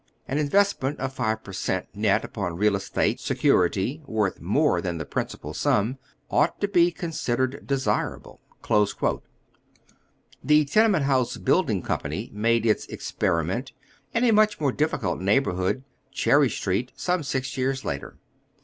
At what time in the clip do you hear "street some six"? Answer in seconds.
16.47-17.55